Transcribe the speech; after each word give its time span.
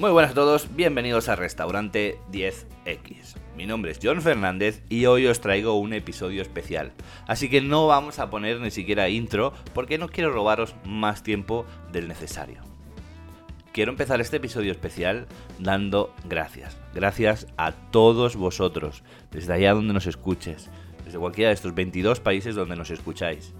Muy 0.00 0.12
buenas 0.12 0.30
a 0.30 0.34
todos, 0.34 0.74
bienvenidos 0.74 1.28
a 1.28 1.36
Restaurante 1.36 2.18
10X. 2.32 3.34
Mi 3.54 3.66
nombre 3.66 3.90
es 3.90 4.00
John 4.02 4.22
Fernández 4.22 4.82
y 4.88 5.04
hoy 5.04 5.26
os 5.26 5.42
traigo 5.42 5.74
un 5.74 5.92
episodio 5.92 6.40
especial. 6.40 6.92
Así 7.26 7.50
que 7.50 7.60
no 7.60 7.86
vamos 7.86 8.18
a 8.18 8.30
poner 8.30 8.60
ni 8.60 8.70
siquiera 8.70 9.10
intro 9.10 9.52
porque 9.74 9.98
no 9.98 10.08
quiero 10.08 10.32
robaros 10.32 10.74
más 10.86 11.22
tiempo 11.22 11.66
del 11.92 12.08
necesario. 12.08 12.62
Quiero 13.74 13.92
empezar 13.92 14.22
este 14.22 14.38
episodio 14.38 14.72
especial 14.72 15.26
dando 15.58 16.14
gracias. 16.24 16.78
Gracias 16.94 17.46
a 17.58 17.72
todos 17.72 18.36
vosotros, 18.36 19.02
desde 19.30 19.52
allá 19.52 19.74
donde 19.74 19.92
nos 19.92 20.06
escuches, 20.06 20.70
desde 21.04 21.18
cualquiera 21.18 21.50
de 21.50 21.56
estos 21.56 21.74
22 21.74 22.20
países 22.20 22.54
donde 22.54 22.74
nos 22.74 22.90
escucháis. 22.90 23.52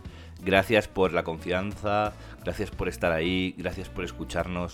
Gracias 0.42 0.88
por 0.88 1.12
la 1.12 1.22
confianza, 1.22 2.14
gracias 2.42 2.70
por 2.70 2.88
estar 2.88 3.12
ahí, 3.12 3.54
gracias 3.58 3.90
por 3.90 4.04
escucharnos 4.04 4.72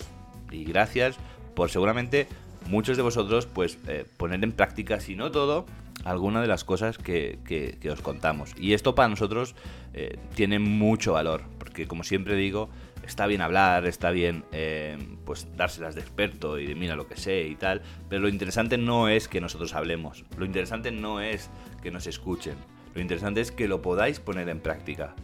y 0.49 0.63
gracias 0.63 1.19
por 1.57 1.71
seguramente 1.71 2.27
muchos 2.67 2.97
de 2.97 3.03
vosotros 3.03 3.47
pues 3.47 3.79
eh, 3.87 4.05
poner 4.17 4.43
en 4.43 4.51
práctica, 4.51 4.99
si 4.99 5.15
no 5.15 5.31
todo, 5.31 5.65
alguna 6.03 6.39
de 6.39 6.45
las 6.45 6.63
cosas 6.63 6.99
que, 6.99 7.79
os 7.91 7.99
contamos. 8.01 8.53
Y 8.59 8.73
esto 8.73 8.93
para 8.93 9.09
nosotros 9.09 9.55
eh, 9.95 10.19
tiene 10.35 10.59
mucho 10.59 11.13
valor, 11.13 11.41
porque 11.57 11.87
como 11.87 12.03
siempre 12.03 12.35
digo, 12.35 12.69
está 13.03 13.25
bien 13.25 13.41
hablar, 13.41 13.87
está 13.87 14.11
bien 14.11 14.43
eh, 14.51 14.99
pues 15.25 15.47
dárselas 15.57 15.95
de 15.95 16.01
experto 16.01 16.59
y 16.59 16.67
de 16.67 16.75
mira 16.75 16.95
lo 16.95 17.07
que 17.07 17.17
sé 17.17 17.47
y 17.47 17.55
tal, 17.55 17.81
pero 18.07 18.21
lo 18.21 18.29
interesante 18.29 18.77
no 18.77 19.09
es 19.09 19.27
que 19.27 19.41
nosotros 19.41 19.73
hablemos, 19.73 20.25
lo 20.37 20.45
interesante 20.45 20.91
no 20.91 21.21
es 21.21 21.49
que 21.81 21.89
nos 21.89 22.05
escuchen, 22.05 22.53
lo 22.93 23.01
interesante 23.01 23.41
es 23.41 23.51
que 23.51 23.67
lo 23.67 23.81
podáis 23.81 24.19
poner 24.19 24.47
en 24.49 24.59
práctica. 24.59 25.15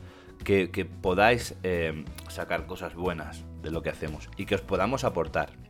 Que, 0.44 0.72
que 0.72 0.84
podáis 0.84 1.56
sacar 2.28 2.66
cosas 2.66 2.96
buenas 2.96 3.46
de 3.62 3.72
lo 3.72 3.82
que 3.82 3.90
hacemos 3.90 4.28
y 4.36 4.46
que 4.46 4.56
os 4.56 4.62
podamos 4.62 5.06
aportar. 5.06 5.63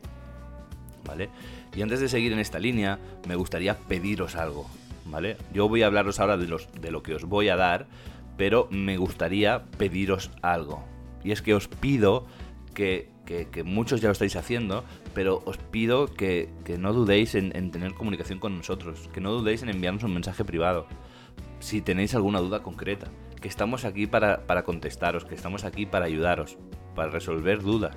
¿Vale? 1.06 1.28
Y 1.74 1.82
antes 1.82 2.00
de 2.00 2.08
seguir 2.08 2.32
en 2.32 2.38
esta 2.38 2.58
línea, 2.58 2.98
me 3.28 3.36
gustaría 3.36 3.76
pediros 3.76 4.36
algo, 4.36 4.68
¿vale? 5.06 5.36
Yo 5.52 5.68
voy 5.68 5.82
a 5.82 5.86
hablaros 5.86 6.20
ahora 6.20 6.36
de, 6.36 6.46
de 6.80 6.90
lo 6.90 7.02
que 7.02 7.14
os 7.14 7.24
voy 7.24 7.48
a 7.48 7.56
dar, 7.56 7.86
pero 8.36 8.68
me 8.70 8.96
gustaría 8.96 9.64
pediros 9.78 10.30
algo. 10.42 10.84
Y 11.22 11.32
es 11.32 11.42
que 11.42 11.54
os 11.54 11.68
pido 11.68 12.26
que, 12.74 13.08
muchos 13.64 14.00
ya 14.00 14.08
lo 14.08 14.12
estáis 14.12 14.36
haciendo, 14.36 14.84
pero 15.14 15.42
os 15.46 15.56
pido 15.56 16.06
que, 16.06 16.50
no 16.78 16.92
dudéis 16.92 17.34
en, 17.34 17.70
tener 17.70 17.94
comunicación 17.94 18.38
con 18.38 18.56
nosotros, 18.56 19.08
que 19.12 19.20
no 19.20 19.32
dudéis 19.32 19.62
en 19.62 19.70
enviarnos 19.70 20.04
un 20.04 20.14
mensaje 20.14 20.44
privado, 20.44 20.86
si 21.60 21.80
tenéis 21.80 22.14
alguna 22.14 22.40
duda 22.40 22.62
concreta, 22.62 23.08
que 23.40 23.48
estamos 23.48 23.84
aquí 23.84 24.06
para 24.06 24.64
contestaros, 24.64 25.24
que 25.24 25.34
estamos 25.34 25.64
aquí 25.64 25.86
para 25.86 26.06
ayudaros, 26.06 26.58
para 26.94 27.10
resolver 27.10 27.62
dudas, 27.62 27.96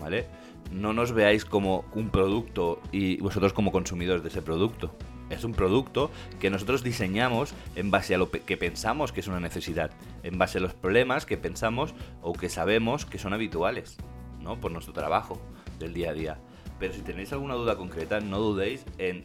¿vale? 0.00 0.26
No 0.72 0.92
nos 0.92 1.12
veáis 1.12 1.44
como 1.44 1.84
un 1.94 2.10
producto 2.10 2.80
y 2.90 3.18
vosotros 3.20 3.52
como 3.52 3.72
consumidores 3.72 4.22
de 4.22 4.30
ese 4.30 4.42
producto. 4.42 4.94
Es 5.30 5.44
un 5.44 5.52
producto 5.52 6.10
que 6.40 6.50
nosotros 6.50 6.82
diseñamos 6.82 7.54
en 7.74 7.90
base 7.90 8.14
a 8.14 8.18
lo 8.18 8.30
que 8.30 8.56
pensamos 8.56 9.12
que 9.12 9.20
es 9.20 9.28
una 9.28 9.40
necesidad, 9.40 9.90
en 10.22 10.38
base 10.38 10.58
a 10.58 10.60
los 10.60 10.74
problemas 10.74 11.24
que 11.24 11.38
pensamos 11.38 11.94
o 12.20 12.32
que 12.32 12.48
sabemos 12.48 13.06
que 13.06 13.18
son 13.18 13.32
habituales, 13.32 13.96
¿no? 14.40 14.60
Por 14.60 14.72
nuestro 14.72 14.92
trabajo 14.92 15.40
del 15.78 15.94
día 15.94 16.10
a 16.10 16.14
día. 16.14 16.38
Pero 16.78 16.92
si 16.92 17.00
tenéis 17.00 17.32
alguna 17.32 17.54
duda 17.54 17.76
concreta, 17.76 18.20
no 18.20 18.38
dudéis 18.40 18.84
en, 18.98 19.24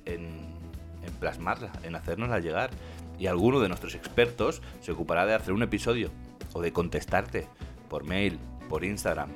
plasmarla, 1.20 1.72
en 1.84 1.96
hacérnosla 1.96 2.40
llegar. 2.40 2.70
Y 3.20 3.26
alguno 3.26 3.60
de 3.60 3.68
nuestros 3.68 3.96
expertos 3.96 4.62
se 4.80 4.92
ocupará 4.92 5.26
de 5.26 5.34
hacer 5.34 5.54
un 5.54 5.64
episodio 5.64 6.12
o 6.54 6.62
de 6.62 6.72
contestarte 6.72 7.48
por 7.90 8.04
mail, 8.04 8.38
por 8.70 8.86
Instagram, 8.86 9.30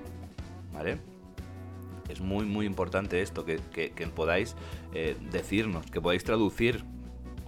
¿vale? 0.71 0.99
Es 2.11 2.19
muy, 2.19 2.45
muy 2.45 2.65
importante 2.65 3.21
esto, 3.21 3.45
que, 3.45 3.59
podáis 4.13 4.55
eh, 4.93 5.15
decirnos, 5.31 5.85
que 5.89 6.01
podáis 6.01 6.23
traducir 6.23 6.83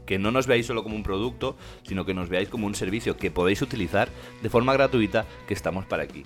que 0.05 0.19
no 0.19 0.31
nos 0.31 0.47
veáis 0.47 0.65
solo 0.65 0.83
como 0.83 0.95
un 0.95 1.03
producto, 1.03 1.55
sino 1.83 2.05
que 2.05 2.13
nos 2.13 2.29
veáis 2.29 2.49
como 2.49 2.67
un 2.67 2.75
servicio 2.75 3.17
que 3.17 3.31
podéis 3.31 3.61
utilizar 3.61 4.09
de 4.41 4.49
forma 4.49 4.73
gratuita, 4.73 5.25
que 5.47 5.53
estamos 5.53 5.85
para 5.85 6.03
aquí. 6.03 6.23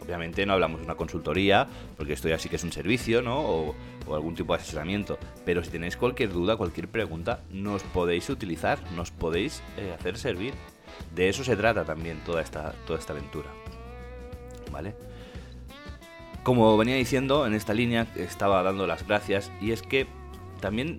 Obviamente 0.00 0.44
no 0.46 0.54
hablamos 0.54 0.80
de 0.80 0.86
una 0.86 0.96
consultoría, 0.96 1.68
porque 1.96 2.14
esto 2.14 2.28
ya 2.28 2.38
sí 2.38 2.48
que 2.48 2.56
es 2.56 2.64
un 2.64 2.72
servicio, 2.72 3.22
¿no? 3.22 3.38
O, 3.38 3.74
algún 4.12 4.34
tipo 4.34 4.52
de 4.52 4.60
asesoramiento. 4.60 5.18
Pero 5.44 5.62
si 5.62 5.70
tenéis 5.70 5.96
cualquier 5.96 6.32
duda, 6.32 6.56
cualquier 6.56 6.88
pregunta, 6.88 7.40
nos 7.50 7.82
podéis 7.84 8.28
utilizar, 8.28 8.78
nos 8.96 9.10
podéis 9.10 9.62
eh, 9.76 9.94
hacer 9.96 10.18
servir. 10.18 10.54
De 11.14 11.28
eso 11.28 11.44
se 11.44 11.56
trata 11.56 11.84
también 11.84 12.18
toda 12.24 12.42
esta, 12.42 12.72
toda 12.86 12.98
esta 12.98 13.12
aventura. 13.12 13.48
¿Vale? 14.72 14.94
Como 16.42 16.76
venía 16.76 16.96
diciendo, 16.96 17.46
en 17.46 17.54
esta 17.54 17.72
línea 17.72 18.08
estaba 18.16 18.64
dando 18.64 18.88
las 18.88 19.06
gracias 19.06 19.52
y 19.60 19.70
es 19.70 19.82
que 19.82 20.08
también 20.60 20.98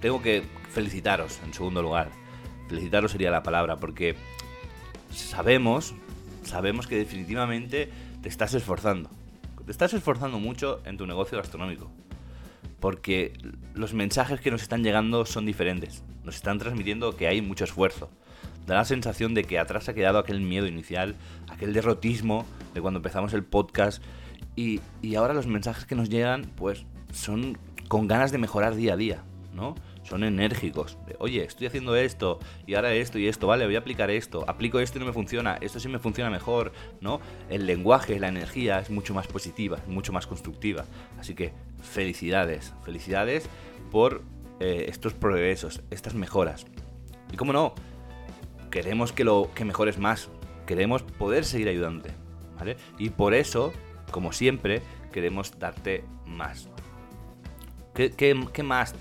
tengo 0.00 0.20
que 0.20 0.42
felicitaros 0.70 1.40
en 1.44 1.54
segundo 1.54 1.80
lugar. 1.80 2.10
Felicitaros 2.68 3.12
sería 3.12 3.30
la 3.30 3.42
palabra 3.42 3.76
porque 3.76 4.14
sabemos, 5.10 5.94
sabemos 6.42 6.86
que 6.86 6.96
definitivamente 6.96 7.90
te 8.20 8.28
estás 8.28 8.52
esforzando. 8.52 9.08
Te 9.64 9.70
estás 9.70 9.94
esforzando 9.94 10.38
mucho 10.38 10.82
en 10.84 10.98
tu 10.98 11.06
negocio 11.06 11.38
gastronómico. 11.38 11.90
Porque 12.78 13.32
los 13.74 13.94
mensajes 13.94 14.40
que 14.40 14.50
nos 14.50 14.60
están 14.60 14.82
llegando 14.82 15.24
son 15.24 15.46
diferentes. 15.46 16.02
Nos 16.24 16.34
están 16.34 16.58
transmitiendo 16.58 17.16
que 17.16 17.26
hay 17.26 17.40
mucho 17.40 17.64
esfuerzo. 17.64 18.10
Da 18.66 18.74
la 18.74 18.84
sensación 18.84 19.32
de 19.32 19.44
que 19.44 19.58
atrás 19.58 19.88
ha 19.88 19.94
quedado 19.94 20.18
aquel 20.18 20.40
miedo 20.40 20.66
inicial, 20.66 21.14
aquel 21.48 21.72
derrotismo 21.72 22.44
de 22.74 22.82
cuando 22.82 22.98
empezamos 22.98 23.32
el 23.32 23.44
podcast 23.44 24.02
y, 24.54 24.80
ahora 25.16 25.34
los 25.34 25.46
mensajes 25.46 25.86
que 25.86 25.94
nos 25.94 26.08
llegan, 26.08 26.50
pues 26.56 26.84
son 27.12 27.58
con 27.88 28.06
ganas 28.06 28.32
de 28.32 28.38
mejorar 28.38 28.74
día 28.74 28.94
a 28.94 28.96
día, 28.96 29.24
¿no? 29.54 29.74
Son 30.02 30.24
enérgicos. 30.24 30.98
Oye, 31.18 31.44
estoy 31.44 31.66
haciendo 31.66 31.94
esto 31.94 32.38
y 32.66 32.74
ahora 32.74 32.92
esto 32.92 33.18
y 33.18 33.28
esto, 33.28 33.46
vale, 33.46 33.64
voy 33.66 33.76
a 33.76 33.78
aplicar 33.78 34.10
esto, 34.10 34.44
aplico 34.48 34.80
esto 34.80 34.98
y 34.98 35.00
no 35.00 35.06
me 35.06 35.12
funciona, 35.12 35.58
esto 35.60 35.78
sí 35.78 35.88
me 35.88 35.98
funciona 35.98 36.30
mejor, 36.30 36.72
¿no? 37.00 37.20
El 37.48 37.66
lenguaje, 37.66 38.18
la 38.18 38.28
energía 38.28 38.80
es 38.80 38.90
mucho 38.90 39.14
más 39.14 39.26
positiva, 39.26 39.78
mucho 39.86 40.12
más 40.12 40.26
constructiva. 40.26 40.84
Así 41.18 41.34
que 41.34 41.52
felicidades, 41.82 42.74
felicidades 42.84 43.48
por 43.90 44.22
eh, 44.60 44.86
estos 44.88 45.14
progresos, 45.14 45.82
estas 45.90 46.14
mejoras. 46.14 46.66
Y 47.32 47.36
cómo 47.36 47.52
no, 47.52 47.74
queremos 48.70 49.12
que 49.12 49.24
lo 49.24 49.50
que 49.54 49.64
mejores 49.64 49.98
más, 49.98 50.30
queremos 50.66 51.02
poder 51.02 51.44
seguir 51.44 51.68
ayudándote, 51.68 52.14
¿vale? 52.58 52.76
Y 52.98 53.10
por 53.10 53.34
eso 53.34 53.72
como 54.12 54.32
siempre, 54.32 54.82
queremos 55.10 55.58
darte 55.58 56.04
más. 56.24 56.68
¿Qué, 57.94 58.34
más 58.62 58.94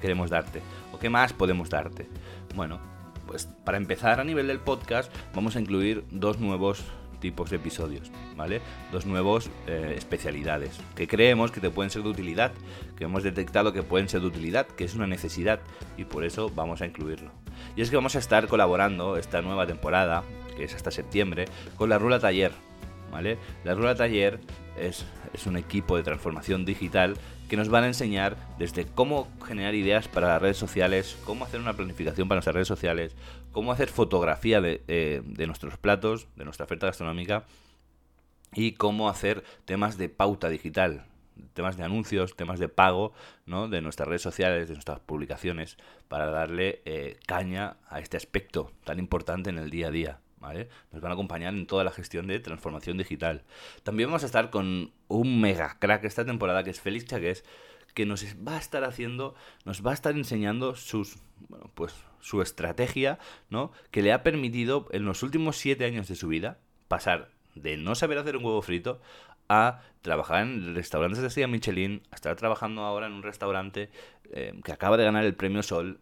queremos 0.00 0.30
darte? 0.30 0.60
¿O 0.92 0.98
qué 0.98 1.08
más 1.08 1.32
podemos 1.32 1.70
darte? 1.70 2.06
Bueno, 2.54 2.78
pues 3.26 3.46
para 3.64 3.78
empezar 3.78 4.20
a 4.20 4.24
nivel 4.24 4.46
del 4.46 4.60
podcast 4.60 5.12
vamos 5.34 5.56
a 5.56 5.60
incluir 5.60 6.04
dos 6.10 6.38
nuevos 6.38 6.84
tipos 7.20 7.50
de 7.50 7.56
episodios, 7.56 8.10
¿vale? 8.36 8.60
Dos 8.92 9.04
nuevos 9.04 9.50
eh, 9.66 9.94
especialidades 9.96 10.78
que 10.94 11.06
creemos 11.06 11.50
que 11.50 11.60
te 11.60 11.70
pueden 11.70 11.90
ser 11.90 12.02
de 12.02 12.08
utilidad, 12.08 12.52
que 12.96 13.04
hemos 13.04 13.22
detectado 13.22 13.72
que 13.72 13.82
pueden 13.82 14.08
ser 14.08 14.20
de 14.20 14.28
utilidad, 14.28 14.66
que 14.66 14.84
es 14.84 14.94
una 14.94 15.06
necesidad 15.06 15.60
y 15.96 16.04
por 16.04 16.24
eso 16.24 16.50
vamos 16.54 16.82
a 16.82 16.86
incluirlo. 16.86 17.30
Y 17.76 17.82
es 17.82 17.90
que 17.90 17.96
vamos 17.96 18.16
a 18.16 18.20
estar 18.20 18.46
colaborando 18.46 19.16
esta 19.16 19.42
nueva 19.42 19.66
temporada, 19.66 20.22
que 20.56 20.64
es 20.64 20.74
hasta 20.74 20.90
septiembre, 20.90 21.46
con 21.76 21.90
la 21.90 21.98
Rula 21.98 22.20
Taller, 22.20 22.52
la 23.64 23.74
Rula 23.74 23.94
Taller 23.94 24.40
es, 24.78 25.04
un 25.46 25.56
equipo 25.56 25.96
de 25.96 26.02
transformación 26.02 26.64
digital 26.64 27.16
que 27.48 27.56
nos 27.56 27.68
van 27.68 27.84
a 27.84 27.88
enseñar 27.88 28.36
desde 28.58 28.86
cómo 28.86 29.28
generar 29.44 29.74
ideas 29.74 30.08
para 30.08 30.28
las 30.28 30.42
redes 30.42 30.56
sociales, 30.56 31.16
cómo 31.24 31.44
hacer 31.44 31.60
una 31.60 31.74
planificación 31.74 32.28
para 32.28 32.36
nuestras 32.36 32.54
redes 32.54 32.68
sociales, 32.68 33.16
cómo 33.52 33.72
hacer 33.72 33.88
fotografía 33.88 34.60
de, 34.60 34.82
eh, 34.88 35.22
nuestros 35.46 35.76
platos, 35.76 36.28
de 36.36 36.44
nuestra 36.44 36.64
oferta 36.64 36.86
gastronómica 36.86 37.44
y 38.52 38.72
cómo 38.72 39.08
hacer 39.08 39.44
temas 39.64 39.98
de 39.98 40.08
pauta 40.08 40.48
digital, 40.48 41.04
temas 41.52 41.76
de 41.76 41.84
anuncios, 41.84 42.36
temas 42.36 42.58
de 42.58 42.68
pago 42.68 43.12
¿no? 43.46 43.68
de 43.68 43.80
nuestras 43.80 44.08
redes 44.08 44.22
sociales, 44.22 44.68
de 44.68 44.74
nuestras 44.74 45.00
publicaciones, 45.00 45.76
para 46.08 46.26
darle 46.26 46.82
eh, 46.84 47.18
caña 47.26 47.76
a 47.88 48.00
este 48.00 48.16
aspecto 48.16 48.72
tan 48.84 48.98
importante 48.98 49.50
en 49.50 49.58
el 49.58 49.70
día 49.70 49.88
a 49.88 49.90
día. 49.90 50.20
Nos 50.40 51.00
van 51.02 51.10
a 51.10 51.14
acompañar 51.14 51.54
en 51.54 51.66
toda 51.66 51.84
la 51.84 51.90
gestión 51.90 52.26
de 52.26 52.40
transformación 52.40 52.96
digital. 52.96 53.44
También 53.82 54.08
vamos 54.08 54.22
a 54.22 54.26
estar 54.26 54.50
con 54.50 54.92
un 55.08 55.40
mega 55.40 55.78
crack 55.78 56.04
esta 56.04 56.24
temporada 56.24 56.64
que 56.64 56.70
es 56.70 56.80
Félix 56.80 57.06
Chagués, 57.06 57.44
que 57.94 58.06
nos 58.06 58.24
va 58.46 58.56
a 58.56 58.58
estar 58.58 58.84
haciendo, 58.84 59.34
nos 59.64 59.84
va 59.84 59.90
a 59.90 59.94
estar 59.94 60.16
enseñando 60.16 60.74
sus, 60.74 61.18
bueno, 61.48 61.70
pues 61.74 61.94
su 62.20 62.40
estrategia, 62.42 63.18
¿no? 63.48 63.72
Que 63.90 64.02
le 64.02 64.12
ha 64.12 64.22
permitido 64.22 64.88
en 64.92 65.04
los 65.04 65.22
últimos 65.22 65.56
siete 65.56 65.84
años 65.84 66.08
de 66.08 66.14
su 66.14 66.28
vida 66.28 66.58
pasar 66.88 67.30
de 67.54 67.76
no 67.76 67.94
saber 67.94 68.18
hacer 68.18 68.36
un 68.36 68.44
huevo 68.44 68.62
frito 68.62 69.00
a 69.48 69.82
trabajar 70.02 70.42
en 70.42 70.74
restaurantes 70.74 71.20
de 71.20 71.26
estrella 71.26 71.48
Michelin, 71.48 72.02
a 72.12 72.14
estar 72.14 72.36
trabajando 72.36 72.82
ahora 72.82 73.06
en 73.06 73.12
un 73.12 73.22
restaurante 73.22 73.90
eh, 74.32 74.58
que 74.64 74.72
acaba 74.72 74.96
de 74.96 75.04
ganar 75.04 75.24
el 75.24 75.34
premio 75.34 75.62
Sol, 75.62 76.00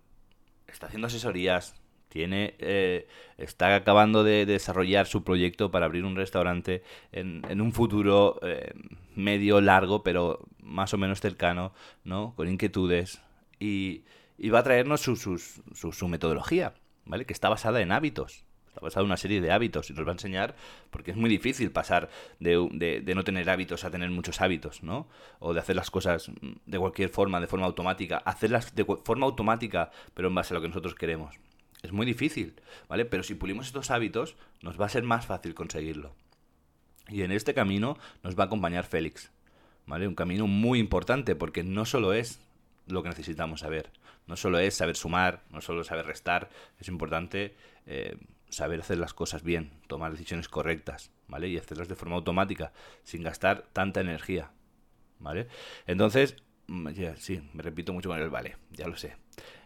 está 0.67 0.87
haciendo 0.87 1.07
asesorías, 1.07 1.75
tiene, 2.09 2.55
eh, 2.59 3.07
está 3.37 3.75
acabando 3.75 4.25
de 4.25 4.47
desarrollar 4.47 5.07
su 5.07 5.25
proyecto 5.25 5.71
para 5.71 5.87
abrir 5.87 6.05
un 6.05 6.17
restaurante 6.17 6.83
en, 7.13 7.61
un 7.61 7.73
futuro 7.73 8.39
eh, 8.43 8.73
medio 9.15 9.61
largo, 9.61 10.03
pero 10.03 10.41
más 10.63 10.95
o 10.95 10.99
menos 10.99 11.21
cercano, 11.21 11.73
¿no? 12.05 12.35
Con 12.37 12.49
inquietudes 12.49 13.21
y, 13.59 14.05
va 14.51 14.61
a 14.61 14.63
traernos 14.63 15.01
su, 15.01 15.17
su, 15.17 15.39
su, 15.39 16.09
metodología, 16.09 16.75
¿vale? 17.05 17.25
Que 17.25 17.33
está 17.33 17.49
basada 17.49 17.81
en 17.81 17.93
hábitos. 17.93 18.45
Está 18.69 18.81
basada 18.81 19.03
en 19.03 19.07
una 19.07 19.17
serie 19.17 19.41
de 19.41 19.51
hábitos 19.51 19.91
y 19.91 19.93
nos 19.93 20.07
va 20.07 20.11
a 20.11 20.13
enseñar, 20.13 20.55
porque 20.91 21.11
es 21.11 21.17
muy 21.17 21.29
difícil 21.29 21.73
pasar 21.73 22.09
de, 22.39 23.03
de, 23.03 23.15
no 23.15 23.25
tener 23.25 23.51
hábitos 23.51 23.85
a 23.85 23.91
tener 23.91 24.11
muchos 24.11 24.41
hábitos, 24.41 24.85
¿no? 24.85 25.09
O 25.41 25.53
de 25.53 25.61
hacer 25.61 25.75
las 25.75 25.91
cosas 25.91 26.31
de 26.67 26.79
cualquier 26.79 27.09
forma, 27.09 27.41
de 27.41 27.49
forma 27.49 27.67
automática. 27.67 28.19
Hacerlas 28.19 28.75
de 28.75 28.85
forma 28.85 29.27
automática, 29.27 29.91
pero 30.15 30.29
en 30.29 30.35
base 30.37 30.55
a 30.55 30.57
lo 30.57 30.63
que 30.63 30.69
nosotros 30.69 30.95
queremos. 30.95 31.41
Es 31.83 31.93
muy 31.93 32.07
difícil, 32.07 32.55
¿vale? 32.89 33.05
Pero 33.05 33.23
si 33.23 33.35
pulimos 33.35 33.67
estos 33.67 33.91
hábitos, 33.91 34.37
nos 34.63 34.81
va 34.81 34.87
a 34.87 34.91
ser 34.91 35.05
más 35.05 35.27
fácil 35.27 35.55
conseguirlo. 35.55 36.15
Y 37.09 37.23
en 37.23 37.33
este 37.33 37.55
camino 37.55 37.97
nos 38.23 38.39
va 38.39 38.45
a 38.45 38.47
acompañar 38.47 38.85
Félix, 38.85 39.31
¿vale? 39.87 40.09
Un 40.09 40.15
camino 40.15 40.47
muy 40.47 40.79
importante 40.79 41.35
porque 41.37 41.63
no 41.63 41.85
solo 41.85 42.13
es 42.13 42.41
lo 42.87 43.03
que 43.03 43.09
necesitamos 43.09 43.61
saber, 43.61 43.91
no 44.27 44.37
solo 44.37 44.59
es 44.59 44.75
saber 44.75 44.97
sumar, 44.97 45.43
no 45.51 45.61
solo 45.61 45.85
saber 45.85 46.07
restar, 46.07 46.51
es 46.81 46.89
importante 46.89 47.55
eh, 47.87 48.17
saber 48.51 48.81
hacer 48.81 48.99
las 48.99 49.15
cosas 49.15 49.43
bien, 49.43 49.71
tomar 49.87 50.13
decisiones 50.13 50.49
correctas, 50.49 51.11
¿vale? 51.29 51.49
Y 51.49 51.59
hacerlas 51.59 51.89
de 51.89 51.95
forma 51.95 52.17
automática, 52.17 52.73
sin 53.05 53.23
gastar 53.23 53.67
tanta 53.73 54.01
energía, 54.01 54.51
¿vale? 55.19 55.49
Entonces, 55.87 56.37
mm, 56.67 56.89
sí, 57.17 57.41
me 57.53 57.63
repito 57.63 57.93
mucho 57.93 58.09
con 58.09 58.19
el 58.19 58.31
vale, 58.31 58.57
ya 58.71 58.87
lo 58.87 58.97
sé. 58.97 59.17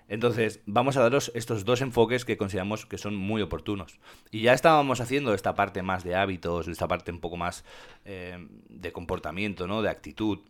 Entonces, 0.08 0.60
vamos 0.66 0.96
a 0.96 1.02
daros 1.02 1.32
estos 1.34 1.64
dos 1.64 1.80
enfoques 1.80 2.24
que 2.24 2.36
consideramos 2.36 2.86
que 2.86 2.98
son 2.98 3.14
muy 3.14 3.42
oportunos. 3.42 3.98
Y 4.30 4.42
ya 4.42 4.52
estábamos 4.52 5.00
haciendo 5.00 5.34
esta 5.34 5.54
parte 5.54 5.82
más 5.82 6.04
de 6.04 6.14
hábitos, 6.14 6.68
esta 6.68 6.88
parte 6.88 7.10
un 7.10 7.20
poco 7.20 7.36
más 7.36 7.64
eh, 8.04 8.46
de 8.68 8.92
comportamiento, 8.92 9.66
¿no? 9.66 9.82
De 9.82 9.90
actitud, 9.90 10.40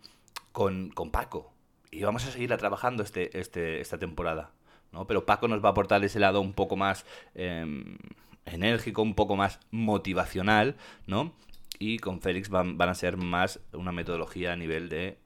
con, 0.52 0.90
con 0.90 1.10
Paco. 1.10 1.52
Y 1.90 2.02
vamos 2.02 2.26
a 2.26 2.31
seguirla 2.31 2.56
trabajando 2.56 3.02
este, 3.02 3.38
este, 3.38 3.81
esta 3.81 3.99
temporada. 3.99 4.50
¿no? 4.93 5.06
Pero 5.06 5.26
Paco 5.26 5.49
nos 5.49 5.62
va 5.64 5.69
a 5.69 5.72
aportar 5.72 6.05
ese 6.05 6.20
lado 6.20 6.40
un 6.40 6.52
poco 6.52 6.76
más 6.76 7.05
em, 7.34 7.98
enérgico, 8.46 9.02
un 9.02 9.14
poco 9.14 9.37
más 9.37 9.58
motivacional, 9.70 10.76
¿no? 11.06 11.34
Y 11.78 11.98
con 11.98 12.20
Félix 12.20 12.48
van, 12.48 12.81
a 12.81 12.94
ser 12.94 13.16
más 13.16 13.58
una 13.72 13.90
metodología 13.90 14.52
a 14.52 14.56
nivel 14.56 14.88
de, 14.88 15.19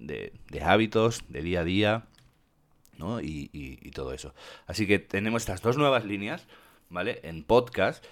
hábitos, 0.65 1.23
de 1.29 1.43
día 1.43 1.61
a 1.61 1.65
día, 1.65 2.07
¿no? 2.99 3.21
Y, 3.21 3.91
todo 3.95 4.13
eso. 4.13 4.35
Así 4.67 4.87
que 4.87 4.99
tenemos 4.99 5.43
estas 5.43 5.63
dos 5.63 5.77
nuevas 5.77 6.05
líneas, 6.05 6.47
¿vale? 6.91 7.21
En 7.23 7.45
podcast, 7.45 8.05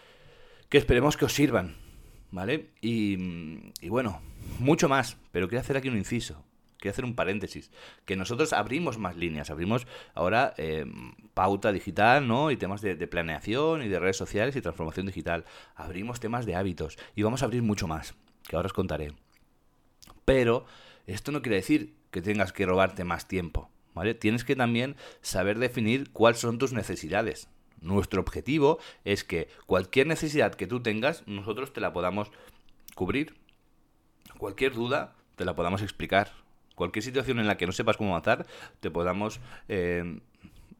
que 0.69 0.79
esperemos 0.79 1.17
que 1.17 1.27
os 1.27 1.33
sirvan, 1.33 1.77
¿vale? 2.31 2.71
Y, 2.81 3.17
bueno, 3.89 4.21
mucho 4.59 4.89
más, 4.89 5.17
pero 5.31 5.49
quiero 5.49 5.61
hacer 5.61 5.77
aquí 5.77 5.89
un 5.89 5.99
inciso. 5.99 6.43
Quiero 6.79 6.93
hacer 6.93 7.05
un 7.05 7.15
paréntesis. 7.15 7.71
Que 8.05 8.15
nosotros 8.15 8.53
abrimos 8.53 8.99
más 8.99 9.17
líneas. 9.17 9.49
Abrimos 9.49 9.87
ahora 10.15 10.53
eh, 10.59 10.85
pauta 11.33 11.73
digital, 11.73 12.29
¿no? 12.29 12.51
Y 12.51 12.59
temas 12.59 12.83
de, 12.83 12.95
planeación 13.07 13.83
y 13.83 13.89
de 13.89 13.99
redes 13.99 14.19
sociales 14.19 14.55
y 14.55 14.61
transformación 14.61 15.07
digital. 15.07 15.45
Abrimos 15.77 16.21
temas 16.21 16.45
de 16.45 16.57
hábitos. 16.57 16.99
Y 17.15 17.23
vamos 17.23 17.43
a 17.43 17.47
abrir 17.47 17.63
mucho 17.63 17.89
más, 17.89 18.15
que 18.47 18.57
ahora 18.57 18.67
os 18.67 18.75
contaré. 18.75 19.13
Pero 20.27 20.67
esto 21.07 21.33
no 21.33 21.41
quiere 21.41 21.57
decir 21.57 21.97
que 22.11 22.21
tengas 22.21 22.53
que 22.53 22.67
robarte 22.67 23.05
más 23.05 23.29
tiempo. 23.29 23.71
Tienes 24.19 24.45
que 24.45 24.57
también 24.57 24.97
saber 25.21 25.59
definir 25.59 26.11
cuáles 26.11 26.41
son 26.41 26.59
tus 26.59 26.73
necesidades. 26.73 27.49
Nuestro 27.81 28.21
objetivo 28.21 28.79
es 29.05 29.25
que 29.25 29.49
cualquier 29.67 30.07
necesidad 30.07 30.55
que 30.55 30.67
tú 30.67 30.83
tengas, 30.83 31.23
nosotros 31.27 31.73
te 31.73 31.81
la 31.81 31.93
podamos 31.93 32.31
cubrir. 32.95 33.35
Cualquier 34.39 34.75
duda, 34.75 35.15
te 35.37 35.45
la 35.45 35.55
podamos 35.55 35.83
explicar. 35.83 36.33
Cualquier 36.75 37.05
situación 37.05 37.39
en 37.39 37.47
la 37.47 37.57
que 37.57 37.67
no 37.67 37.73
sepas 37.73 37.97
cómo 37.97 38.11
avanzar, 38.11 38.47
te 38.81 38.91
podamos 38.91 39.41
eh, 39.69 40.21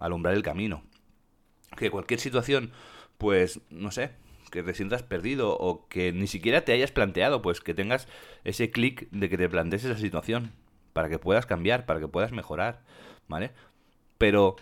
alumbrar 0.01 0.35
el 0.35 0.43
camino. 0.43 0.83
Que 1.77 1.91
cualquier 1.91 2.19
situación, 2.19 2.73
pues, 3.17 3.61
no 3.71 3.93
sé, 3.93 4.11
que 4.51 4.63
te 4.63 4.75
sientas 4.75 5.03
perdido 5.03 5.57
o 5.57 5.87
que 5.89 6.13
ni 6.13 6.27
siquiera 6.27 6.65
te 6.65 6.73
hayas 6.73 6.91
planteado, 6.91 7.43
pues 7.43 7.61
que 7.61 7.75
tengas 7.75 8.09
ese 8.43 8.71
clic 8.71 9.09
de 9.11 9.29
que 9.29 9.39
te 9.39 9.49
plantees 9.49 9.85
esa 9.85 9.99
situación 9.99 10.53
para 10.95 11.11
que 11.11 11.19
puedas 11.19 11.45
cambiar, 11.45 11.85
para 11.85 12.01
que 12.01 12.09
puedas 12.09 12.33
mejorar, 12.33 12.81
¿vale? 13.29 13.53
Pero 14.17 14.57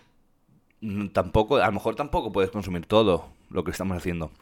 tampoco, 1.12 1.58
a 1.58 1.66
lo 1.66 1.72
mejor 1.72 1.94
tampoco 1.94 2.32
puedes 2.32 2.50
consumir 2.50 2.86
todo 2.86 3.28
lo 3.50 3.62
que 3.62 3.70
estamos 3.70 3.96
haciendo. 3.96 4.32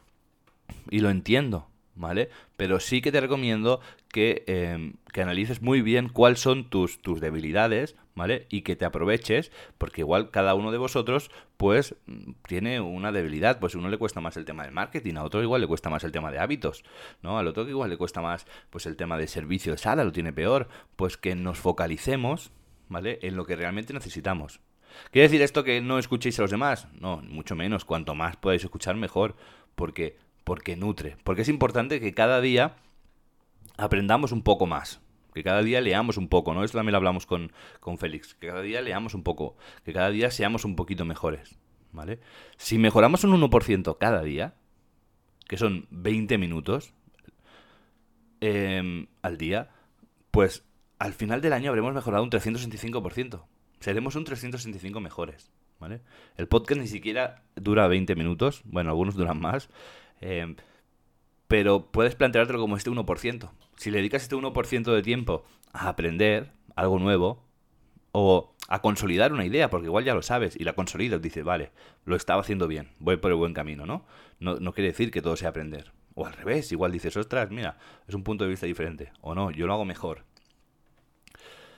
Y 0.89 1.01
lo 1.01 1.11
entiendo, 1.11 1.67
¿vale? 2.00 2.31
Pero 2.56 2.81
sí 2.81 3.02
que 3.02 3.12
te 3.12 3.20
recomiendo 3.20 3.81
que, 4.08 4.43
em, 4.47 4.94
que 5.12 5.23
analices 5.23 5.62
muy 5.62 5.82
bien 5.82 6.08
cuáles 6.08 6.41
son 6.41 6.69
tus, 6.69 7.00
tus 7.00 7.20
debilidades, 7.20 7.94
¿vale? 8.14 8.47
Y 8.49 8.62
que 8.62 8.75
te 8.75 8.85
aproveches, 8.85 9.52
porque 9.79 10.00
igual 10.00 10.31
cada 10.31 10.55
uno 10.55 10.73
de 10.73 10.79
vosotros, 10.79 11.31
pues, 11.56 11.94
tiene 12.49 12.81
una 12.81 13.12
debilidad. 13.12 13.61
Pues 13.61 13.75
a 13.75 13.79
uno 13.79 13.91
le 13.91 13.99
cuesta 13.99 14.20
más 14.20 14.37
el 14.37 14.44
tema 14.44 14.64
del 14.64 14.73
marketing, 14.73 15.17
a 15.17 15.25
otro 15.25 15.43
igual 15.43 15.61
le 15.61 15.67
cuesta 15.67 15.91
más 15.91 16.02
el 16.02 16.12
tema 16.12 16.32
de 16.32 16.38
hábitos, 16.38 16.85
¿no? 17.23 17.38
Al 17.38 17.47
otro 17.47 17.69
igual 17.69 17.91
le 17.91 17.99
cuesta 17.99 18.20
más, 18.23 18.47
pues, 18.70 18.87
el 18.87 18.97
tema 18.97 19.19
de 19.19 19.29
servicio 19.29 19.73
de 19.73 19.79
sala, 19.79 20.02
lo 20.02 20.12
tiene 20.12 20.32
peor. 20.32 20.69
Pues 20.97 21.17
que 21.17 21.35
nos 21.35 21.58
focalicemos, 21.58 22.50
¿vale? 22.88 23.19
En 23.23 23.37
lo 23.37 23.44
que 23.44 23.56
realmente 23.56 23.93
necesitamos. 23.93 24.61
¿Quiere 25.12 25.29
decir 25.29 25.43
esto 25.43 25.62
que 25.62 25.81
no 25.81 25.99
escuchéis 25.99 26.38
a 26.38 26.43
los 26.43 26.50
demás? 26.50 26.88
No, 26.99 27.19
mucho 27.19 27.55
menos. 27.55 27.85
Cuanto 27.85 28.14
más 28.14 28.37
podáis 28.37 28.64
escuchar, 28.64 28.97
mejor. 28.97 29.37
Porque 29.76 30.17
porque 30.45 30.77
nutre, 30.77 31.17
porque 31.25 31.43
es 31.43 31.49
importante 31.49 32.01
que 32.01 32.15
cada 32.15 32.41
día 32.41 32.77
aprendamos 33.77 34.33
un 34.33 34.43
poco 34.43 34.67
más, 34.67 35.01
que 35.33 35.43
cada 35.43 35.63
día 35.63 35.81
leamos 35.81 36.17
un 36.17 36.29
poco, 36.29 36.55
¿no? 36.55 36.65
Esto 36.65 36.79
también 36.79 36.93
lo 36.93 36.99
hablamos 36.99 37.27
con, 37.27 37.53
con 37.81 37.99
Félix, 37.99 38.35
que 38.35 38.49
cada 38.49 38.63
día 38.63 38.81
leamos 38.81 39.15
un 39.15 39.23
poco, 39.23 39.57
que 39.85 39.93
cada 39.93 40.11
día 40.11 40.31
seamos 40.31 40.65
un 40.65 40.77
poquito 40.77 41.05
mejores, 41.05 41.59
¿vale? 41.93 42.21
Si 42.57 42.79
mejoramos 42.79 43.25
un 43.25 43.41
1% 43.41 43.97
cada 43.99 44.23
día, 44.23 44.55
que 45.49 45.57
son 45.57 45.87
20 45.91 46.39
minutos 46.39 46.95
em, 48.41 49.07
al 49.23 49.37
día, 49.37 49.71
pues 50.31 50.65
al 50.99 51.13
final 51.13 51.41
del 51.41 51.53
año 51.53 51.71
habremos 51.71 51.95
mejorado 51.95 52.23
un 52.23 52.31
365%. 52.31 53.45
Seremos 53.81 54.15
un 54.15 54.25
365 54.25 55.01
mejores, 55.01 55.51
¿vale? 55.79 56.03
El 56.37 56.47
podcast 56.47 56.81
ni 56.81 56.87
siquiera 56.87 57.43
dura 57.57 57.89
20 57.89 58.15
minutos, 58.15 58.63
bueno, 58.65 58.91
algunos 58.91 59.15
duran 59.15 59.41
más, 59.41 59.71
eh, 60.21 60.55
pero 61.49 61.91
puedes 61.91 62.15
planteártelo 62.15 62.61
como 62.61 62.77
este 62.77 62.91
1%. 62.91 63.51
Si 63.77 63.91
le 63.91 63.99
dedicas 63.99 64.23
este 64.23 64.37
1% 64.37 64.95
de 64.95 65.03
tiempo 65.03 65.45
a 65.73 65.89
aprender 65.89 66.53
algo 66.77 66.99
nuevo 66.99 67.45
o 68.13 68.55
a 68.69 68.83
consolidar 68.83 69.33
una 69.33 69.45
idea, 69.45 69.69
porque 69.69 69.87
igual 69.87 70.05
ya 70.05 70.15
lo 70.15 70.23
sabes 70.23 70.55
y 70.57 70.65
la 70.65 70.75
consolidas, 70.75 71.21
dices, 71.21 71.45
vale, 71.45 71.73
lo 72.05 72.15
estaba 72.15 72.41
haciendo 72.41 72.69
bien, 72.69 72.91
voy 73.00 73.17
por 73.17 73.33
el 73.33 73.37
buen 73.37 73.53
camino, 73.53 73.85
¿no? 73.87 74.07
No, 74.39 74.57
no 74.57 74.73
quiere 74.73 74.91
decir 74.91 75.11
que 75.11 75.23
todo 75.23 75.37
sea 75.37 75.49
aprender. 75.49 75.93
O 76.15 76.27
al 76.27 76.33
revés, 76.35 76.71
igual 76.71 76.93
dices, 76.93 77.17
ostras, 77.17 77.50
mira, 77.50 77.79
es 78.07 78.15
un 78.15 78.23
punto 78.23 78.45
de 78.45 78.50
vista 78.50 78.67
diferente. 78.67 79.12
O 79.21 79.35
no, 79.35 79.50
yo 79.50 79.67
lo 79.67 79.73
hago 79.73 79.85
mejor. 79.85 80.25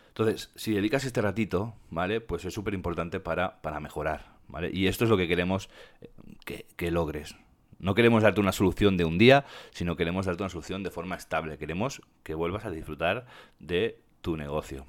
Entonces, 0.08 0.50
si 0.54 0.74
dedicas 0.74 1.04
este 1.04 1.22
ratito, 1.22 1.74
¿vale? 1.88 2.20
Pues 2.20 2.44
es 2.44 2.52
súper 2.52 2.74
importante 2.74 3.20
para, 3.20 3.62
para 3.62 3.80
mejorar, 3.80 4.36
¿vale? 4.48 4.70
Y 4.70 4.86
esto 4.86 5.04
es 5.04 5.10
lo 5.10 5.16
que 5.16 5.28
queremos 5.28 5.70
eh, 6.02 6.10
que, 6.44 6.66
que 6.76 6.90
logres. 6.90 7.36
No 7.82 7.94
queremos 7.94 8.22
darte 8.22 8.40
una 8.40 8.52
solución 8.52 8.96
de 8.96 9.04
un 9.04 9.18
día, 9.18 9.44
sino 9.72 9.96
queremos 9.96 10.24
darte 10.24 10.44
una 10.44 10.50
solución 10.50 10.84
de 10.84 10.90
forma 10.92 11.16
estable. 11.16 11.58
Queremos 11.58 12.00
que 12.22 12.34
vuelvas 12.34 12.64
a 12.64 12.70
disfrutar 12.70 13.26
de 13.58 13.98
tu 14.20 14.36
negocio. 14.36 14.86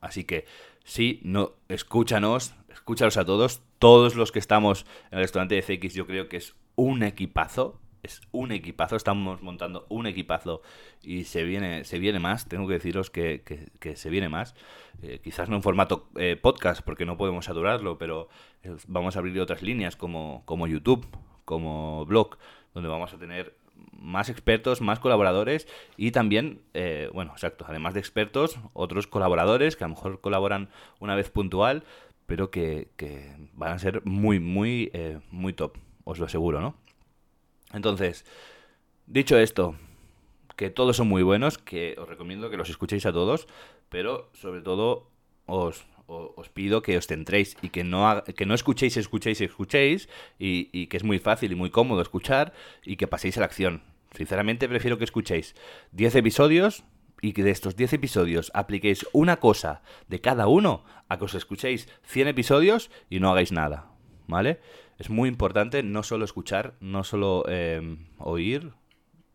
Así 0.00 0.24
que 0.24 0.46
sí, 0.84 1.20
no, 1.22 1.52
escúchanos, 1.68 2.54
escúchalos 2.70 3.16
a 3.16 3.24
todos. 3.24 3.62
Todos 3.78 4.16
los 4.16 4.32
que 4.32 4.40
estamos 4.40 4.84
en 5.12 5.18
el 5.18 5.24
restaurante 5.24 5.54
de 5.54 5.62
CX, 5.62 5.94
yo 5.94 6.08
creo 6.08 6.28
que 6.28 6.38
es 6.38 6.56
un 6.74 7.04
equipazo. 7.04 7.80
Es 8.02 8.20
un 8.32 8.50
equipazo, 8.50 8.96
estamos 8.96 9.42
montando 9.42 9.86
un 9.88 10.06
equipazo 10.06 10.62
y 11.02 11.24
se 11.24 11.44
viene, 11.44 11.84
se 11.84 12.00
viene 12.00 12.18
más. 12.18 12.48
Tengo 12.48 12.66
que 12.66 12.74
deciros 12.74 13.10
que, 13.10 13.42
se 13.94 14.10
viene 14.10 14.28
más. 14.28 14.56
Eh, 15.02 15.20
quizás 15.22 15.48
no 15.48 15.54
en 15.54 15.62
formato 15.62 16.08
eh, 16.16 16.36
podcast, 16.36 16.82
porque 16.82 17.06
no 17.06 17.16
podemos 17.16 17.44
saturarlo, 17.44 17.96
pero 17.96 18.28
eh, 18.64 18.76
vamos 18.88 19.14
a 19.14 19.20
abrir 19.20 19.40
otras 19.40 19.62
líneas 19.62 19.94
como, 19.94 20.42
como 20.46 20.66
YouTube, 20.66 21.06
como 21.46 22.04
blog, 22.04 22.36
donde 22.74 22.90
vamos 22.90 23.14
a 23.14 23.18
tener 23.18 23.56
más 23.98 24.28
expertos, 24.28 24.82
más 24.82 24.98
colaboradores 24.98 25.66
y 25.96 26.10
también, 26.10 26.60
eh, 26.74 27.08
bueno, 27.14 27.32
exacto, 27.32 27.64
además 27.66 27.94
de 27.94 28.00
expertos, 28.00 28.58
otros 28.74 29.06
colaboradores 29.06 29.76
que 29.76 29.84
a 29.84 29.88
lo 29.88 29.94
mejor 29.94 30.20
colaboran 30.20 30.68
una 31.00 31.14
vez 31.14 31.30
puntual, 31.30 31.84
pero 32.26 32.50
que, 32.50 32.88
van 33.54 33.72
a 33.72 33.78
ser 33.78 34.04
muy, 34.04 34.40
muy, 34.40 34.90
eh, 34.92 35.20
muy 35.30 35.54
top, 35.54 35.78
os 36.04 36.18
lo 36.18 36.26
aseguro, 36.26 36.60
¿no? 36.60 36.76
Entonces, 37.72 38.26
dicho 39.06 39.38
esto, 39.38 39.76
que 40.56 40.70
todos 40.70 40.96
son 40.96 41.08
muy 41.08 41.22
buenos, 41.22 41.58
que 41.58 41.94
os 41.98 42.08
recomiendo 42.08 42.50
que 42.50 42.56
los 42.56 42.70
escuchéis 42.70 43.06
a 43.06 43.12
todos, 43.12 43.46
pero 43.88 44.30
sobre 44.32 44.60
todo 44.62 45.08
os, 45.46 45.86
os 46.06 46.48
pido 46.50 46.82
que 46.82 46.96
os 46.96 47.06
centréis 47.06 47.56
y 47.62 47.70
que 47.70 47.84
no, 47.84 48.22
que 48.24 48.46
no 48.46 48.54
escuchéis, 48.54 48.96
escuchéis, 48.96 49.40
escuchéis, 49.40 50.08
y, 50.38 50.86
que 50.86 50.96
es 50.96 51.04
muy 51.04 51.18
fácil 51.18 51.52
y 51.52 51.54
muy 51.54 51.70
cómodo 51.70 52.02
escuchar, 52.02 52.52
y 52.84 52.96
que 52.96 53.06
paséis 53.06 53.36
a 53.36 53.40
la 53.40 53.46
acción. 53.46 53.82
Sinceramente 54.14 54.68
prefiero 54.68 54.98
que 54.98 55.04
escuchéis 55.04 55.54
10 55.92 56.16
episodios 56.16 56.84
y 57.20 57.32
que 57.32 57.42
de 57.42 57.50
estos 57.50 57.76
10 57.76 57.94
episodios 57.94 58.50
apliquéis 58.54 59.06
una 59.12 59.38
cosa 59.38 59.82
de 60.08 60.20
cada 60.20 60.46
uno 60.46 60.84
a 61.08 61.18
que 61.18 61.24
os 61.24 61.34
escuchéis 61.34 61.88
100 62.04 62.28
episodios 62.28 62.90
y 63.10 63.20
no 63.20 63.30
hagáis 63.30 63.52
nada, 63.52 63.90
¿vale? 64.26 64.60
Es 64.98 65.10
muy 65.10 65.28
importante 65.28 65.82
no 65.82 66.02
solo 66.02 66.24
escuchar, 66.24 66.74
no 66.80 67.04
solo 67.04 67.44
eh, 67.48 67.98
oír, 68.18 68.72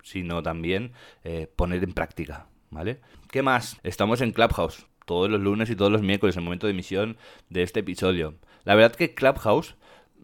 sino 0.03 0.41
también 0.41 0.93
eh, 1.23 1.47
poner 1.55 1.83
en 1.83 1.93
práctica, 1.93 2.47
¿vale? 2.71 3.01
¿Qué 3.29 3.43
más? 3.43 3.79
Estamos 3.83 4.21
en 4.21 4.31
Clubhouse 4.31 4.87
todos 5.05 5.29
los 5.29 5.41
lunes 5.41 5.69
y 5.69 5.75
todos 5.75 5.91
los 5.91 6.01
miércoles, 6.01 6.37
el 6.37 6.43
momento 6.43 6.67
de 6.67 6.71
emisión 6.71 7.17
de 7.49 7.63
este 7.63 7.81
episodio. 7.81 8.35
La 8.63 8.75
verdad 8.75 8.95
que 8.95 9.13
Clubhouse 9.13 9.75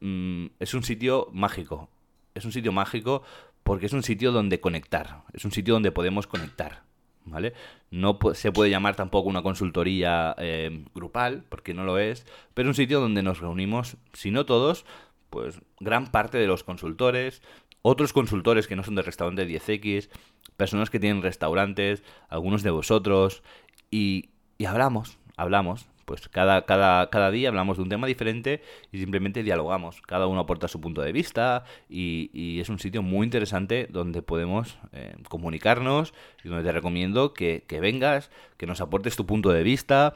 mm, 0.02 0.48
es 0.60 0.74
un 0.74 0.84
sitio 0.84 1.30
mágico. 1.34 1.90
Es 2.36 2.46
un 2.46 2.52
sitio 2.52 2.72
mágico 2.72 3.24
porque 3.64 3.88
es 3.88 3.94
un 3.94 4.04
sitio 4.04 4.32
donde 4.32 4.60
conectar. 4.60 5.24
Es 5.34 5.44
un 5.46 5.52
sitio 5.52 5.74
donde 5.74 5.92
podemos 5.92 6.28
conectar. 6.28 6.84
¿Vale? 7.26 7.54
No 7.92 8.18
se 8.34 8.54
puede 8.54 8.72
llamar 8.72 8.96
tampoco 8.96 9.28
una 9.28 9.42
consultoría 9.42 10.34
eh, 10.38 10.86
grupal, 10.96 11.44
porque 11.50 11.74
no 11.74 11.84
lo 11.84 11.98
es, 11.98 12.26
pero 12.54 12.70
es 12.70 12.72
un 12.72 12.82
sitio 12.82 13.02
donde 13.02 13.22
nos 13.22 13.42
reunimos, 13.42 13.98
si 14.14 14.32
no 14.32 14.46
todos, 14.46 14.86
pues 15.30 15.60
gran 15.82 16.08
parte 16.08 16.38
de 16.38 16.48
los 16.48 16.64
consultores, 16.64 17.42
otros 17.82 18.14
consultores 18.14 18.68
que 18.68 18.78
no 18.78 18.84
son 18.84 18.96
de 18.96 19.02
restaurante 19.02 19.46
10X, 19.46 20.10
personas 20.56 20.90
que 20.90 21.00
tienen 21.00 21.22
restaurantes, 21.22 22.02
algunos 22.30 22.64
de 22.64 22.72
vosotros, 22.72 23.44
y, 23.92 24.30
y 24.58 24.66
hablamos, 24.66 25.18
hablamos. 25.36 25.88
Pues 26.06 26.30
cada, 26.30 26.66
cada, 26.66 27.10
cada 27.10 27.32
día 27.32 27.50
hablamos 27.50 27.76
de 27.76 27.84
un 27.84 27.90
tema 27.90 28.08
diferente 28.08 28.62
y 28.94 29.00
simplemente 29.00 29.44
dialogamos. 29.44 30.02
Cada 30.02 30.28
uno 30.28 30.40
aporta 30.40 30.70
su 30.70 30.80
punto 30.80 31.02
de 31.02 31.12
vista 31.12 31.66
y, 31.90 32.62
es 32.62 32.70
un 32.70 32.80
sitio 32.80 33.02
muy 33.02 33.26
interesante 33.26 33.88
donde 33.92 34.22
podemos 34.22 34.78
eh, 34.94 35.18
comunicarnos 35.28 36.14
y 36.46 36.48
donde 36.48 36.64
te 36.64 36.72
recomiendo 36.72 37.34
que, 37.34 37.66
vengas, 37.82 38.32
que 38.56 38.66
nos 38.66 38.80
aportes 38.80 39.18
tu 39.18 39.26
punto 39.26 39.50
de 39.50 39.64
vista 39.64 40.16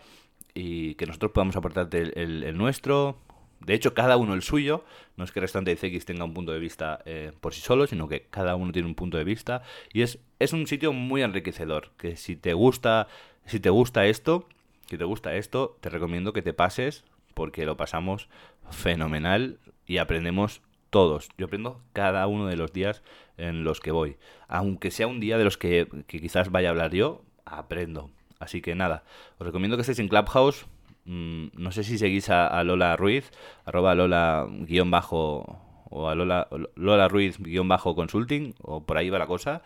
y 0.54 0.96
que 0.96 1.06
nosotros 1.08 1.34
podamos 1.34 1.58
aportarte 1.58 2.22
el, 2.22 2.58
nuestro, 2.58 3.18
de 3.60 3.74
hecho, 3.74 3.94
cada 3.94 4.16
uno 4.18 4.34
el 4.34 4.42
suyo. 4.42 4.86
No 5.18 5.24
es 5.24 5.32
que 5.32 5.40
Restante 5.40 5.74
X 5.74 6.06
tenga 6.06 6.24
un 6.24 6.34
punto 6.34 6.52
de 6.52 6.60
vista 6.60 7.02
eh, 7.06 7.32
por 7.42 7.54
sí 7.54 7.60
solo, 7.60 7.86
sino 7.86 8.08
que 8.08 8.28
cada 8.30 8.56
uno 8.56 8.72
tiene 8.72 8.88
un 8.88 8.96
punto 8.96 9.18
de 9.18 9.24
vista. 9.24 9.62
Y 9.94 10.02
es, 10.02 10.20
es 10.40 10.54
un 10.54 10.68
sitio 10.68 10.94
muy 10.94 11.22
enriquecedor. 11.22 11.92
Que 11.98 12.16
si 12.16 12.36
te 12.36 12.54
gusta 12.54 13.08
si 13.46 13.60
te 13.60 13.70
gusta 13.70 14.06
esto, 14.06 14.46
si 14.88 14.98
te 14.98 15.04
gusta 15.04 15.36
esto, 15.36 15.78
te 15.82 15.90
recomiendo 15.90 16.34
que 16.34 16.42
te 16.42 16.54
pases 16.54 17.04
porque 17.34 17.66
lo 17.66 17.78
pasamos 17.78 18.28
fenomenal 18.70 19.58
y 19.86 19.98
aprendemos 19.98 20.62
todos. 20.90 21.30
Yo 21.38 21.48
aprendo 21.48 21.82
cada 21.94 22.28
uno 22.28 22.46
de 22.48 22.58
los 22.58 22.72
días 22.74 23.02
en 23.38 23.64
los 23.64 23.80
que 23.80 23.92
voy. 23.92 24.18
Aunque 24.48 24.92
sea 24.92 25.08
un 25.08 25.20
día 25.20 25.38
de 25.38 25.44
los 25.44 25.58
que, 25.58 25.88
quizás 26.08 26.52
vaya 26.52 26.70
a 26.70 26.72
hablar 26.72 26.92
yo, 26.92 27.24
aprendo. 27.46 28.12
Así 28.40 28.62
que 28.62 28.76
nada, 28.76 29.04
os 29.40 29.46
recomiendo 29.46 29.78
que 29.78 29.82
estéis 29.82 30.00
en 30.00 30.08
Clubhouse. 30.08 30.66
Mm, 31.06 31.48
no 31.54 31.72
sé 31.72 31.84
si 31.84 31.98
seguís 31.98 32.30
a, 32.30 32.64
Lola 32.64 32.96
Ruiz, 32.96 33.32
arroba 33.66 33.96
Lola 33.96 34.48
guion 34.50 34.92
bajo 34.92 35.60
o 35.90 36.10
a 36.10 36.16
Lola, 36.16 36.48
Lola 36.76 37.08
Ruiz 37.08 37.38
guion 37.40 37.68
bajo 37.68 37.96
consulting, 37.96 38.54
o 38.62 38.84
por 38.84 38.98
ahí 38.98 39.10
va 39.10 39.20
la 39.20 39.28
cosa. 39.28 39.62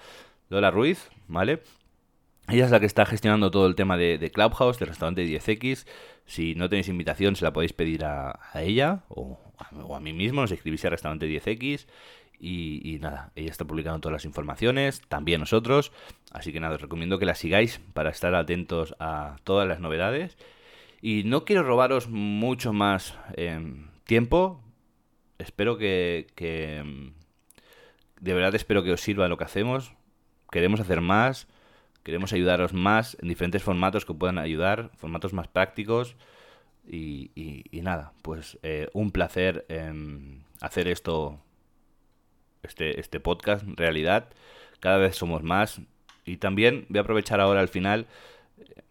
Lola 0.50 0.72
Ruiz, 0.72 1.10
¿vale? 1.28 1.62
Ella 2.48 2.66
es 2.66 2.72
la 2.72 2.80
que 2.80 2.86
está 2.86 3.06
gestionando 3.06 3.50
todo 3.50 3.66
el 3.66 3.76
tema 3.76 3.98
de, 3.98 4.32
Clubhouse, 4.32 4.78
del 4.78 4.90
restaurante 4.90 5.26
10X. 5.26 5.86
Si 6.26 6.54
no 6.56 6.70
tenéis 6.70 6.90
invitación, 6.90 7.36
se 7.36 7.44
la 7.44 7.54
podéis 7.54 7.74
pedir 7.74 8.06
a, 8.06 8.40
ella 8.56 9.04
o 9.10 9.40
a, 9.96 10.00
mí 10.00 10.14
mismo. 10.14 10.42
Nos 10.42 10.52
escribís 10.52 10.86
a 10.86 10.90
restaurante 10.90 11.28
10X. 11.28 11.88
Y, 12.40 13.00
nada, 13.02 13.32
ella 13.36 13.50
está 13.50 13.66
publicando 13.66 14.00
todas 14.00 14.14
las 14.14 14.26
informaciones, 14.26 15.02
también 15.08 15.40
nosotros. 15.40 15.92
Así 16.32 16.52
que 16.52 16.60
nada, 16.60 16.76
os 16.76 16.82
recomiendo 16.82 17.18
que 17.18 17.26
la 17.26 17.34
sigáis 17.34 17.80
para 17.94 18.12
estar 18.12 18.36
atentos 18.36 18.96
a 19.00 19.38
todas 19.44 19.68
las 19.68 19.80
novedades. 19.80 20.38
Y 21.02 21.24
no 21.24 21.46
quiero 21.46 21.64
robaros 21.64 22.10
mucho 22.10 22.74
más 22.74 23.18
em, 23.38 23.88
tiempo. 24.04 24.62
Espero 25.40 25.78
que, 25.78 26.28
que. 26.36 26.78
Em, 26.78 27.14
de 28.20 28.34
verdad 28.34 28.54
espero 28.54 28.84
que 28.84 28.92
os 28.92 29.02
sirva 29.02 29.28
lo 29.28 29.38
que 29.38 29.44
hacemos. 29.46 29.94
Queremos 30.52 30.80
hacer 30.80 31.02
más 31.02 31.48
Queremos 32.06 32.34
ayudaros 32.34 32.72
más 32.72 33.18
en 33.20 33.30
diferentes 33.30 33.64
formatos 33.64 34.06
que 34.06 34.14
puedan 34.14 34.38
ayudar, 34.38 34.92
formatos 34.96 35.34
más 35.34 35.48
prácticos. 35.48 36.16
Y, 36.88 37.32
nada, 37.82 38.14
pues 38.22 38.60
eh, 38.62 38.90
un 38.94 39.10
placer 39.10 39.66
em, 39.70 40.44
hacer 40.62 40.88
esto, 40.88 41.42
este, 42.62 43.00
este 43.00 43.20
podcast, 43.20 43.66
realidad. 43.76 44.30
Cada 44.80 44.98
vez 44.98 45.16
somos 45.16 45.42
más. 45.42 45.82
Y 46.26 46.38
también 46.38 46.86
voy 46.90 47.00
a 47.00 47.02
aprovechar 47.02 47.42
ahora 47.42 47.60
al 47.60 47.70
final 47.70 48.06
eh, 48.60 48.84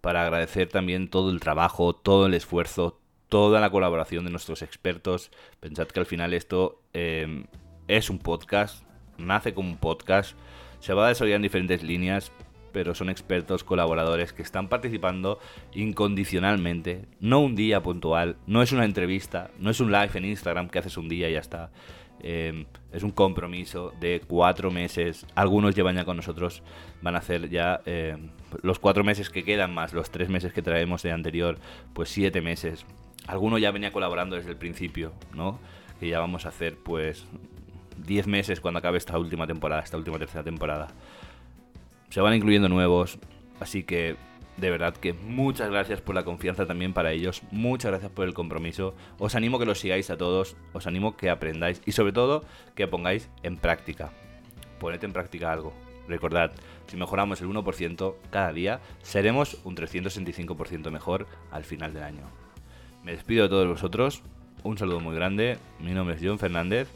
para 0.00 0.22
agradecer 0.22 0.68
también 0.68 1.08
todo 1.08 1.32
el 1.32 1.40
trabajo, 1.40 1.96
todo 1.96 2.26
el 2.26 2.34
esfuerzo, 2.34 3.00
toda 3.28 3.60
la 3.60 3.70
colaboración 3.70 4.24
de 4.24 4.30
nuestros 4.30 4.62
expertos. 4.62 5.32
Pensad 5.58 5.88
que 5.88 5.98
al 5.98 6.06
final 6.06 6.32
esto 6.32 6.80
em, 6.92 7.46
es 7.88 8.08
un 8.08 8.20
podcast, 8.20 8.84
nace 9.18 9.52
como 9.52 9.68
un 9.68 9.78
podcast 9.78 10.36
se 10.86 10.94
va 10.94 11.06
a 11.06 11.08
desarrollar 11.08 11.38
en 11.38 11.42
diferentes 11.42 11.82
líneas, 11.82 12.30
pero 12.70 12.94
son 12.94 13.10
expertos 13.10 13.64
colaboradores 13.64 14.32
que 14.32 14.42
están 14.42 14.68
participando 14.68 15.40
incondicionalmente, 15.74 17.06
no 17.18 17.40
un 17.40 17.56
día 17.56 17.82
puntual, 17.82 18.36
no 18.46 18.62
es 18.62 18.70
una 18.70 18.84
entrevista, 18.84 19.50
no 19.58 19.70
es 19.70 19.80
un 19.80 19.90
live 19.90 20.10
en 20.14 20.26
Instagram 20.26 20.68
que 20.68 20.78
haces 20.78 20.96
un 20.96 21.08
día 21.08 21.28
y 21.28 21.32
ya 21.32 21.40
está. 21.40 21.72
Em, 22.20 22.66
es 22.92 23.02
un 23.02 23.10
compromiso 23.10 23.94
de 23.98 24.22
cuatro 24.24 24.70
meses. 24.70 25.26
Algunos 25.34 25.74
llevan 25.74 25.96
ya 25.96 26.04
con 26.04 26.18
nosotros, 26.18 26.62
van 27.02 27.16
a 27.16 27.18
hacer 27.18 27.50
ya 27.50 27.80
em, 27.84 28.30
los 28.62 28.78
cuatro 28.78 29.02
meses 29.02 29.28
que 29.28 29.42
quedan 29.42 29.74
más 29.74 29.92
los 29.92 30.12
tres 30.12 30.28
meses 30.28 30.52
que 30.52 30.62
traemos 30.62 31.02
de 31.02 31.10
anterior, 31.10 31.58
pues 31.94 32.10
siete 32.10 32.40
meses. 32.42 32.86
Alguno 33.26 33.58
ya 33.58 33.72
venía 33.72 33.90
colaborando 33.90 34.36
desde 34.36 34.50
el 34.50 34.56
principio, 34.56 35.12
¿no? 35.34 35.58
Que 35.98 36.08
ya 36.08 36.20
vamos 36.20 36.46
a 36.46 36.50
hacer 36.50 36.76
pues 36.76 37.26
10 37.96 38.26
meses 38.26 38.60
cuando 38.60 38.78
acabe 38.78 38.98
esta 38.98 39.18
última 39.18 39.46
temporada, 39.46 39.82
esta 39.82 39.96
última 39.96 40.18
tercera 40.18 40.44
temporada. 40.44 40.88
Se 42.10 42.20
van 42.20 42.34
incluyendo 42.34 42.68
nuevos, 42.68 43.18
así 43.60 43.82
que 43.82 44.16
de 44.56 44.70
verdad 44.70 44.96
que 44.96 45.12
muchas 45.12 45.70
gracias 45.70 46.00
por 46.00 46.14
la 46.14 46.24
confianza 46.24 46.66
también 46.66 46.92
para 46.92 47.12
ellos, 47.12 47.42
muchas 47.50 47.90
gracias 47.90 48.10
por 48.10 48.26
el 48.26 48.34
compromiso. 48.34 48.94
Os 49.18 49.34
animo 49.34 49.58
que 49.58 49.66
los 49.66 49.80
sigáis 49.80 50.10
a 50.10 50.16
todos, 50.16 50.56
os 50.72 50.86
animo 50.86 51.16
que 51.16 51.30
aprendáis 51.30 51.82
y 51.84 51.92
sobre 51.92 52.12
todo 52.12 52.44
que 52.74 52.88
pongáis 52.88 53.28
en 53.42 53.56
práctica. 53.56 54.12
Poned 54.78 55.02
en 55.04 55.12
práctica 55.12 55.52
algo. 55.52 55.74
Recordad, 56.08 56.52
si 56.86 56.96
mejoramos 56.96 57.40
el 57.40 57.48
1% 57.48 58.14
cada 58.30 58.52
día, 58.52 58.80
seremos 59.02 59.58
un 59.64 59.76
365% 59.76 60.90
mejor 60.90 61.26
al 61.50 61.64
final 61.64 61.92
del 61.92 62.04
año. 62.04 62.30
Me 63.02 63.12
despido 63.12 63.44
de 63.44 63.48
todos 63.48 63.68
vosotros, 63.68 64.22
un 64.62 64.78
saludo 64.78 65.00
muy 65.00 65.14
grande, 65.14 65.58
mi 65.80 65.92
nombre 65.92 66.16
es 66.16 66.22
John 66.24 66.38
Fernández 66.38 66.88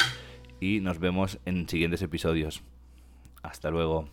y 0.61 0.81
nos 0.81 0.99
vemos 0.99 1.39
en 1.45 1.69
siguientes 1.69 2.03
episodios. 2.03 2.63
Hasta 3.43 3.71
luego. 3.71 4.09